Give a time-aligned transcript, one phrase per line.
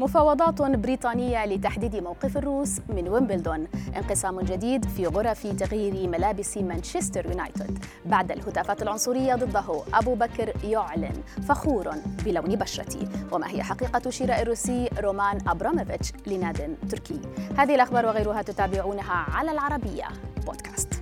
[0.00, 3.68] مفاوضات بريطانية لتحديد موقف الروس من ويمبلدون.
[3.96, 7.78] انقسام جديد في غرف تغيير ملابس مانشستر يونايتد.
[8.06, 11.90] بعد الهتافات العنصرية ضده أبو بكر يعلن فخور
[12.24, 13.08] بلون بشرتي.
[13.32, 17.20] وما هي حقيقة شراء الروسي رومان أبراموفيتش لنادي تركي؟
[17.58, 20.04] هذه الأخبار وغيرها تتابعونها على العربية
[20.46, 20.93] بودكاست.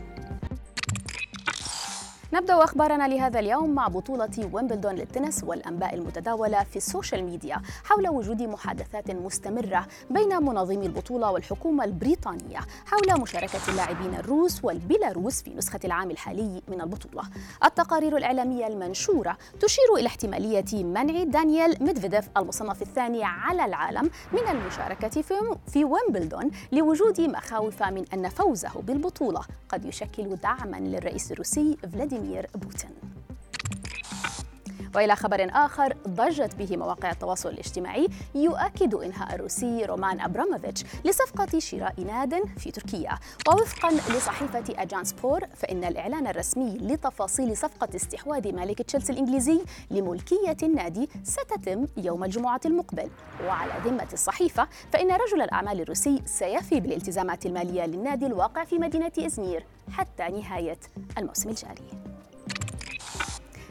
[2.34, 8.42] نبدأ أخبارنا لهذا اليوم مع بطولة ويمبلدون للتنس والأنباء المتداولة في السوشيال ميديا حول وجود
[8.42, 16.10] محادثات مستمرة بين منظمي البطولة والحكومة البريطانية حول مشاركة اللاعبين الروس والبيلاروس في نسخة العام
[16.10, 17.22] الحالي من البطولة.
[17.64, 25.22] التقارير الإعلامية المنشورة تشير إلى احتمالية منع دانيال ميدفيديف المصنف الثاني على العالم من المشاركة
[25.66, 32.46] في ويمبلدون لوجود مخاوف من أن فوزه بالبطولة قد يشكل دعما للرئيس الروسي فلاديمير فلاديمير
[32.54, 32.90] بوتين.
[34.94, 42.00] وإلى خبر آخر ضجت به مواقع التواصل الاجتماعي يؤكد إنهاء الروسي رومان أبراموفيتش لصفقة شراء
[42.00, 43.18] ناد في تركيا.
[43.48, 51.08] ووفقا لصحيفة أجانس بور فإن الإعلان الرسمي لتفاصيل صفقة استحواذ مالك تشيلسي الإنجليزي لملكية النادي
[51.24, 53.10] ستتم يوم الجمعة المقبل.
[53.46, 59.66] وعلى ذمة الصحيفة فإن رجل الأعمال الروسي سيفي بالالتزامات المالية للنادي الواقع في مدينة إزمير
[59.92, 60.78] حتى نهاية
[61.18, 62.11] الموسم الجاري.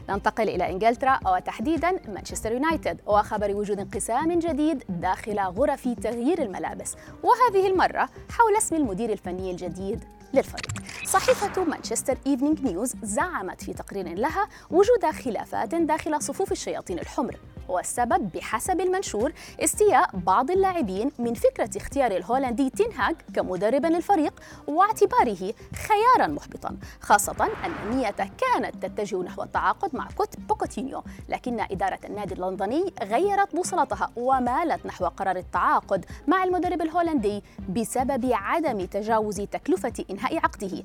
[0.08, 6.96] ننتقل إلى إنجلترا وتحديدا مانشستر يونايتد وخبر وجود انقسام جديد داخل غرف تغيير الملابس.
[7.22, 10.72] وهذه المرة حول اسم المدير الفني الجديد للفريق.
[11.12, 17.36] صحيفة مانشستر إيفنينج نيوز زعمت في تقرير لها وجود خلافات داخل صفوف الشياطين الحمر
[17.68, 25.54] والسبب بحسب المنشور استياء بعض اللاعبين من فكرة اختيار الهولندي تينهاج كمدرب للفريق واعتباره
[25.88, 32.34] خيارا محبطا خاصة أن النية كانت تتجه نحو التعاقد مع كوت بوكوتينيو لكن إدارة النادي
[32.34, 40.36] اللندني غيرت بوصلتها ومالت نحو قرار التعاقد مع المدرب الهولندي بسبب عدم تجاوز تكلفة إنهاء
[40.36, 40.82] عقده.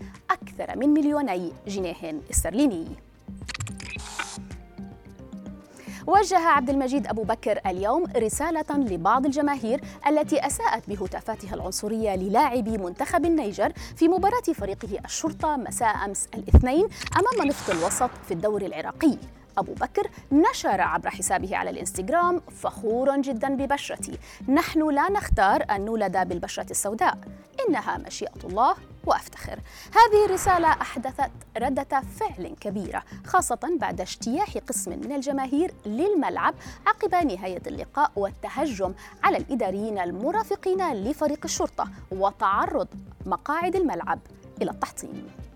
[0.47, 2.87] أكثر من مليوني جنيه استرليني.
[6.07, 13.25] وجه عبد المجيد أبو بكر اليوم رسالة لبعض الجماهير التي أساءت بهتافاتها العنصرية للاعبي منتخب
[13.25, 19.17] النيجر في مباراة فريقه الشرطة مساء أمس الاثنين أمام نفط الوسط في الدوري العراقي.
[19.57, 24.17] أبو بكر نشر عبر حسابه على الإنستغرام فخور جدا ببشرتي.
[24.49, 27.17] نحن لا نختار أن نولد بالبشرة السوداء.
[27.69, 28.75] إنها مشيئة الله.
[29.07, 29.59] وأفتخر.
[29.93, 36.53] هذه الرسالة أحدثت ردة فعل كبيرة خاصة بعد اجتياح قسم من الجماهير للملعب
[36.87, 42.87] عقب نهاية اللقاء والتهجم على الإداريين المرافقين لفريق الشرطة وتعرض
[43.25, 44.19] مقاعد الملعب
[44.61, 45.46] إلى التحطيم.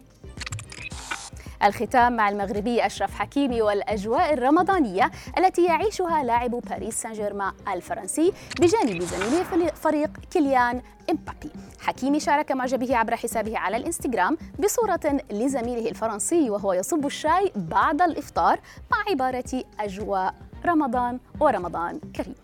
[1.63, 9.01] الختام مع المغربي أشرف حكيمي والأجواء الرمضانية التي يعيشها لاعب باريس سان جيرمان الفرنسي بجانب
[9.01, 11.51] زميله فريق كيليان إمبابي.
[11.79, 18.59] حكيمي شارك معجبه عبر حسابه على الإنستغرام بصورة لزميله الفرنسي وهو يصب الشاي بعد الإفطار
[18.91, 20.35] مع عبارة أجواء
[20.65, 22.35] رمضان ورمضان كريم.